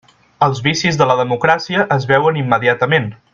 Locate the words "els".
0.45-0.61